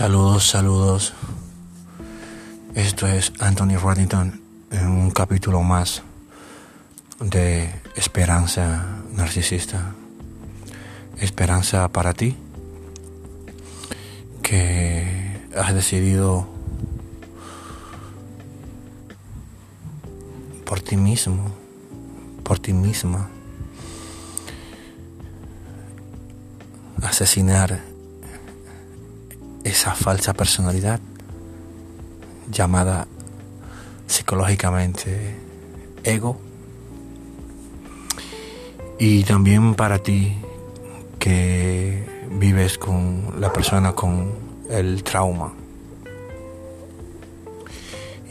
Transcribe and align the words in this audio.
Saludos, 0.00 0.46
saludos. 0.46 1.12
Esto 2.74 3.06
es 3.06 3.34
Anthony 3.38 3.76
Reddington 3.76 4.40
en 4.70 4.86
un 4.86 5.10
capítulo 5.10 5.62
más 5.62 6.02
de 7.20 7.68
Esperanza 7.96 8.82
Narcisista. 9.12 9.92
Esperanza 11.18 11.86
para 11.88 12.14
ti 12.14 12.34
que 14.42 15.38
has 15.54 15.74
decidido 15.74 16.48
por 20.64 20.80
ti 20.80 20.96
mismo, 20.96 21.54
por 22.42 22.58
ti 22.58 22.72
misma, 22.72 23.28
asesinar 27.02 27.89
esa 29.70 29.94
falsa 29.94 30.34
personalidad 30.34 31.00
llamada 32.50 33.06
psicológicamente 34.06 35.36
ego. 36.02 36.40
Y 38.98 39.22
también 39.24 39.74
para 39.74 39.98
ti 39.98 40.36
que 41.18 42.04
vives 42.32 42.78
con 42.78 43.40
la 43.40 43.52
persona 43.52 43.92
con 43.92 44.32
el 44.68 45.02
trauma. 45.04 45.52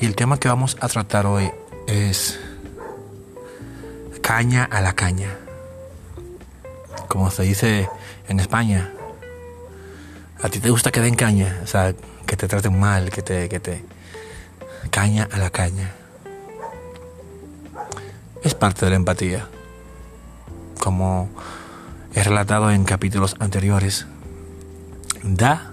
Y 0.00 0.06
el 0.06 0.14
tema 0.14 0.38
que 0.38 0.48
vamos 0.48 0.76
a 0.80 0.88
tratar 0.88 1.26
hoy 1.26 1.50
es 1.86 2.38
caña 4.20 4.64
a 4.64 4.80
la 4.80 4.92
caña. 4.94 5.38
Como 7.06 7.30
se 7.30 7.44
dice 7.44 7.88
en 8.28 8.40
España, 8.40 8.92
a 10.40 10.48
ti 10.48 10.60
te 10.60 10.70
gusta 10.70 10.92
que 10.92 11.00
den 11.00 11.16
caña, 11.16 11.60
o 11.64 11.66
sea, 11.66 11.94
que 12.26 12.36
te 12.36 12.46
traten 12.46 12.78
mal, 12.78 13.10
que 13.10 13.22
te, 13.22 13.48
que 13.48 13.58
te 13.58 13.84
caña 14.90 15.28
a 15.32 15.38
la 15.38 15.50
caña. 15.50 15.92
Es 18.42 18.54
parte 18.54 18.86
de 18.86 18.90
la 18.90 18.96
empatía. 18.96 19.48
Como 20.78 21.28
he 22.14 22.22
relatado 22.22 22.70
en 22.70 22.84
capítulos 22.84 23.34
anteriores, 23.40 24.06
da 25.24 25.72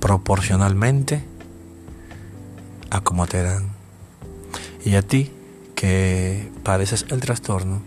proporcionalmente 0.00 1.22
a 2.90 3.02
como 3.02 3.26
te 3.26 3.42
dan. 3.42 3.68
Y 4.82 4.94
a 4.94 5.02
ti 5.02 5.30
que 5.74 6.50
padeces 6.62 7.04
el 7.10 7.20
trastorno, 7.20 7.82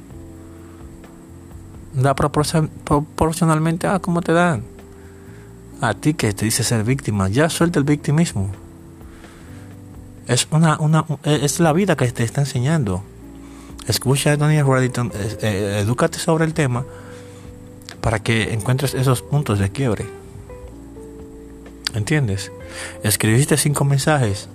da 1.93 2.13
proporcionalmente 2.13 3.87
a 3.87 3.99
como 3.99 4.21
te 4.21 4.33
dan 4.33 4.63
a 5.81 5.95
ti 5.95 6.13
que 6.13 6.31
te 6.33 6.45
dice 6.45 6.63
ser 6.63 6.83
víctima, 6.83 7.27
ya 7.27 7.49
suelta 7.49 7.79
el 7.79 7.85
victimismo. 7.85 8.51
Es, 10.27 10.47
una, 10.51 10.79
una, 10.79 11.05
es 11.25 11.59
la 11.59 11.73
vida 11.73 11.97
que 11.97 12.09
te 12.11 12.23
está 12.23 12.41
enseñando. 12.41 13.03
Escucha 13.87 14.31
a 14.31 14.37
Daniel 14.37 14.67
Reddington, 14.67 15.11
eh, 15.41 15.79
edúcate 15.81 16.19
sobre 16.19 16.45
el 16.45 16.53
tema 16.53 16.85
para 17.99 18.19
que 18.19 18.53
encuentres 18.53 18.93
esos 18.93 19.23
puntos 19.23 19.57
de 19.57 19.71
quiebre. 19.71 20.05
¿Entiendes? 21.95 22.51
Escribiste 23.03 23.57
cinco 23.57 23.83
mensajes, 23.83 24.47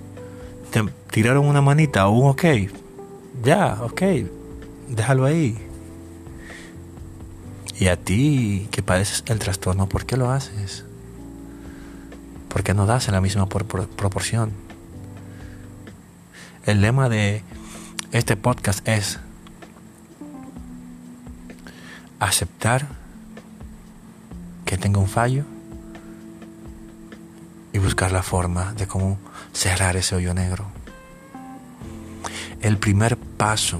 te 0.71 0.83
tiraron 1.11 1.45
una 1.45 1.61
manita 1.61 2.07
o 2.07 2.11
un 2.11 2.29
ok. 2.29 2.45
Ya, 3.43 3.79
ok, 3.83 4.01
déjalo 4.87 5.25
ahí. 5.25 5.57
Y 7.79 7.89
a 7.89 7.97
ti 7.97 8.69
que 8.71 8.81
padeces 8.81 9.23
el 9.27 9.39
trastorno, 9.39 9.87
¿por 9.87 10.05
qué 10.05 10.17
lo 10.17 10.31
haces? 10.31 10.86
Porque 12.49 12.73
no 12.73 12.85
das 12.85 13.07
en 13.07 13.13
la 13.13 13.21
misma 13.21 13.47
proporción. 13.47 14.51
El 16.65 16.81
lema 16.81 17.09
de 17.09 17.43
este 18.11 18.35
podcast 18.35 18.87
es 18.87 19.19
aceptar 22.19 22.87
que 24.65 24.77
tenga 24.77 24.99
un 24.99 25.07
fallo 25.07 25.45
y 27.73 27.79
buscar 27.79 28.11
la 28.11 28.23
forma 28.23 28.73
de 28.73 28.87
cómo 28.87 29.17
cerrar 29.53 29.95
ese 29.95 30.15
hoyo 30.15 30.33
negro. 30.33 30.65
El 32.61 32.77
primer 32.77 33.17
paso 33.17 33.79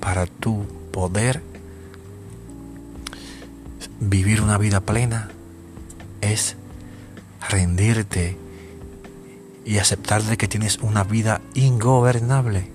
para 0.00 0.26
tu 0.26 0.66
poder 0.92 1.42
vivir 4.00 4.42
una 4.42 4.58
vida 4.58 4.80
plena 4.80 5.30
es 6.20 6.56
rendirte 7.48 8.36
y 9.64 9.78
aceptar 9.78 10.22
de 10.22 10.36
que 10.36 10.48
tienes 10.48 10.78
una 10.78 11.04
vida 11.04 11.40
ingobernable. 11.54 12.68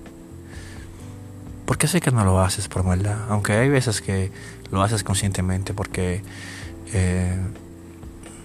Porque 1.66 1.86
sé 1.86 2.00
que 2.00 2.10
no 2.10 2.24
lo 2.24 2.40
haces 2.40 2.68
por 2.68 2.82
maldad, 2.82 3.18
aunque 3.28 3.52
hay 3.52 3.68
veces 3.68 4.00
que 4.00 4.32
lo 4.70 4.82
haces 4.82 5.02
conscientemente 5.02 5.74
porque 5.74 6.22
eh, 6.92 7.36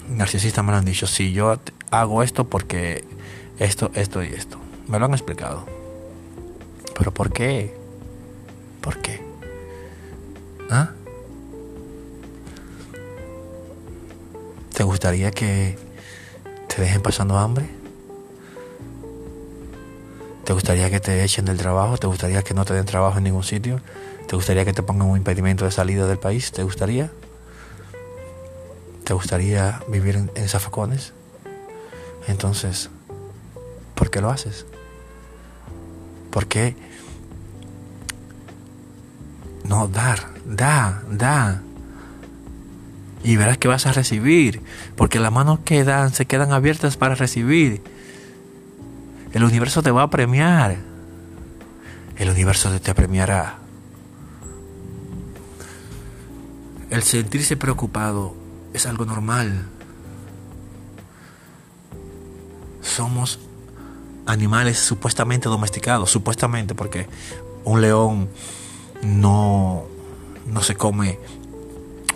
narcisistas 0.09 0.63
me 0.63 0.71
lo 0.71 0.77
han 0.77 0.85
dicho, 0.85 1.07
si 1.07 1.31
yo 1.31 1.57
hago 1.91 2.23
esto 2.23 2.49
porque 2.49 3.05
esto, 3.59 3.91
esto 3.93 4.23
y 4.23 4.27
esto. 4.27 4.57
Me 4.87 4.99
lo 4.99 5.05
han 5.05 5.13
explicado. 5.13 5.65
Pero 6.97 7.13
¿por 7.13 7.31
qué? 7.31 7.73
¿Por 8.81 9.01
qué? 9.01 9.21
¿Ah? 10.69 10.91
¿Te 14.73 14.83
gustaría 14.83 15.31
que 15.31 15.77
te 16.73 16.81
dejen 16.81 17.01
pasando 17.01 17.37
hambre? 17.37 17.69
¿Te 20.43 20.53
gustaría 20.53 20.89
que 20.89 20.99
te 20.99 21.23
echen 21.23 21.45
del 21.45 21.57
trabajo? 21.57 21.97
¿Te 21.97 22.07
gustaría 22.07 22.41
que 22.41 22.53
no 22.53 22.65
te 22.65 22.73
den 22.73 22.85
trabajo 22.85 23.19
en 23.19 23.25
ningún 23.25 23.43
sitio? 23.43 23.79
¿Te 24.27 24.35
gustaría 24.35 24.65
que 24.65 24.73
te 24.73 24.81
pongan 24.81 25.07
un 25.07 25.17
impedimento 25.17 25.65
de 25.65 25.71
salida 25.71 26.07
del 26.07 26.17
país? 26.17 26.51
¿Te 26.51 26.63
gustaría? 26.63 27.11
¿Te 29.03 29.13
gustaría 29.13 29.81
vivir 29.87 30.15
en, 30.15 30.49
zafacones? 30.49 31.13
Entonces, 32.27 32.89
¿por 33.93 34.09
qué 34.09 34.21
lo 34.21 34.31
haces? 34.31 34.65
¿Por 36.31 36.47
qué 36.47 36.75
no 39.65 39.87
dar? 39.87 40.33
Da, 40.45 41.03
da 41.07 41.61
y 43.23 43.37
verás 43.37 43.57
que 43.57 43.67
vas 43.67 43.85
a 43.85 43.93
recibir, 43.93 44.61
porque 44.95 45.19
las 45.19 45.31
manos 45.31 45.59
que 45.63 45.83
dan 45.83 46.13
se 46.13 46.25
quedan 46.25 46.51
abiertas 46.51 46.97
para 46.97 47.15
recibir. 47.15 47.81
El 49.31 49.43
universo 49.43 49.81
te 49.81 49.91
va 49.91 50.03
a 50.03 50.09
premiar. 50.09 50.77
El 52.17 52.29
universo 52.29 52.69
te 52.79 52.93
premiará. 52.93 53.57
El 56.89 57.01
sentirse 57.01 57.57
preocupado 57.57 58.35
es 58.73 58.85
algo 58.85 59.05
normal. 59.05 59.67
Somos 62.81 63.39
animales 64.25 64.77
supuestamente 64.77 65.49
domesticados, 65.49 66.11
supuestamente 66.11 66.75
porque 66.75 67.07
un 67.63 67.81
león 67.81 68.29
no, 69.01 69.85
no 70.45 70.61
se 70.61 70.75
come 70.75 71.17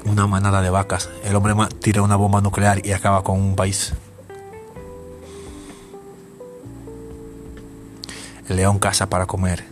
una 0.08 0.26
manada 0.28 0.62
de 0.62 0.70
vacas. 0.70 1.10
El 1.24 1.36
hombre 1.36 1.54
tira 1.82 2.02
una 2.02 2.16
bomba 2.16 2.42
nuclear 2.42 2.86
y 2.86 2.94
acaba 2.94 3.24
con 3.24 3.40
un 3.40 3.56
país. 3.56 3.94
El 8.48 8.56
león 8.56 8.80
caza 8.80 9.10
para 9.10 9.26
comer. 9.26 9.66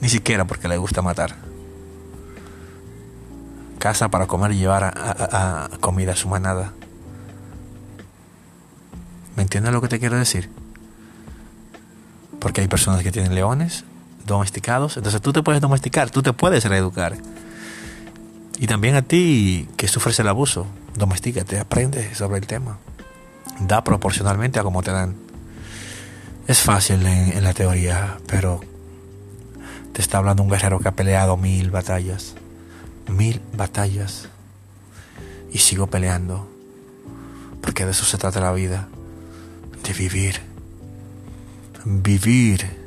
Ni 0.00 0.08
siquiera 0.08 0.44
porque 0.44 0.68
le 0.68 0.76
gusta 0.76 1.00
matar. 1.00 1.34
Caza 3.78 4.08
para 4.08 4.26
comer 4.26 4.52
y 4.52 4.58
llevar 4.58 4.84
a, 4.84 5.68
comida 5.80 6.12
a 6.12 6.16
su 6.16 6.28
manada. 6.28 6.72
¿Me 9.36 9.42
entiendes 9.42 9.72
lo 9.72 9.80
que 9.80 9.88
te 9.88 9.98
quiero 9.98 10.16
decir? 10.16 10.50
Porque 12.38 12.60
hay 12.60 12.68
personas 12.68 13.02
que 13.02 13.10
tienen 13.10 13.34
leones 13.34 13.84
domesticados. 14.26 14.98
Entonces 14.98 15.20
tú 15.22 15.32
te 15.32 15.42
puedes 15.42 15.60
domesticar, 15.60 16.10
tú 16.10 16.22
te 16.22 16.32
puedes 16.32 16.64
reeducar. 16.64 17.16
Y 18.58 18.66
también 18.66 18.94
a 18.94 19.02
ti 19.02 19.68
que 19.76 19.88
sufres 19.88 20.18
el 20.20 20.28
abuso, 20.28 20.66
domestícate, 20.96 21.58
aprende 21.58 22.14
sobre 22.14 22.38
el 22.38 22.46
tema. 22.46 22.78
Da 23.60 23.82
proporcionalmente 23.82 24.58
a 24.58 24.62
como 24.62 24.82
te 24.82 24.92
dan. 24.92 25.16
Es 26.46 26.60
fácil 26.60 27.04
en, 27.06 27.42
la 27.42 27.54
teoría, 27.54 28.18
pero 28.26 28.60
te 29.92 30.02
está 30.02 30.18
hablando 30.18 30.42
un 30.42 30.50
guerrero 30.50 30.78
que 30.78 30.88
ha 30.88 30.92
peleado 30.92 31.36
mil 31.36 31.70
batallas. 31.70 32.34
Mil 33.08 33.40
batallas. 33.56 34.28
Y 35.52 35.58
sigo 35.58 35.88
peleando. 35.88 36.48
Porque 37.60 37.84
de 37.84 37.92
eso 37.92 38.04
se 38.04 38.18
trata 38.18 38.40
la 38.40 38.52
vida. 38.52 38.88
De 39.82 39.92
vivir. 39.94 40.40
Vivir. 41.84 42.84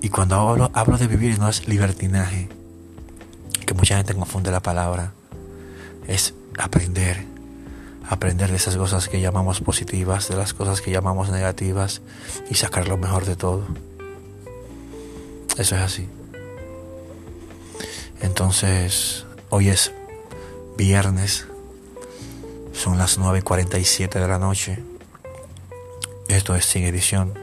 Y 0.00 0.08
cuando 0.08 0.36
hablo, 0.36 0.70
hablo 0.74 0.96
de 0.96 1.06
vivir 1.06 1.38
no 1.38 1.48
es 1.48 1.66
libertinaje 1.68 2.48
mucha 3.78 3.96
gente 3.96 4.14
confunde 4.14 4.50
la 4.50 4.60
palabra, 4.60 5.12
es 6.06 6.34
aprender 6.58 7.38
aprender 8.08 8.50
de 8.50 8.56
esas 8.56 8.76
cosas 8.76 9.08
que 9.08 9.20
llamamos 9.20 9.60
positivas, 9.60 10.28
de 10.28 10.36
las 10.36 10.54
cosas 10.54 10.80
que 10.80 10.90
llamamos 10.90 11.28
negativas 11.28 12.00
y 12.50 12.54
sacar 12.54 12.88
lo 12.88 12.96
mejor 12.96 13.26
de 13.26 13.36
todo. 13.36 13.66
Eso 15.58 15.76
es 15.76 15.82
así. 15.82 16.08
Entonces, 18.22 19.26
hoy 19.50 19.68
es 19.68 19.92
viernes, 20.76 21.46
son 22.72 22.96
las 22.96 23.18
9.47 23.18 24.08
de 24.08 24.28
la 24.28 24.38
noche. 24.38 24.82
Esto 26.28 26.54
es 26.54 26.64
sin 26.64 26.84
edición. 26.84 27.34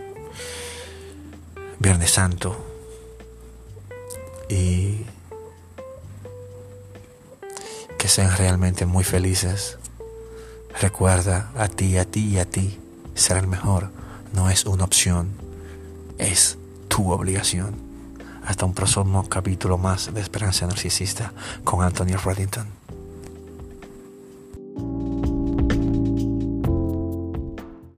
Viernes 1.77 2.11
Santo. 2.11 2.57
Y 4.49 5.01
sean 8.07 8.35
realmente 8.37 8.85
muy 8.85 9.03
felices. 9.03 9.77
Recuerda, 10.81 11.51
a 11.57 11.67
ti, 11.67 11.97
a 11.97 12.05
ti 12.05 12.29
y 12.29 12.39
a 12.39 12.45
ti, 12.45 12.79
ser 13.13 13.37
el 13.37 13.47
mejor 13.47 13.89
no 14.33 14.49
es 14.49 14.65
una 14.65 14.83
opción, 14.83 15.29
es 16.17 16.57
tu 16.87 17.11
obligación. 17.11 17.75
Hasta 18.45 18.65
un 18.65 18.73
próximo 18.73 19.27
capítulo 19.27 19.77
más 19.77 20.13
de 20.13 20.21
Esperanza 20.21 20.67
Narcisista 20.67 21.33
con 21.63 21.83
Anthony 21.83 22.17
Reddington. 22.23 22.84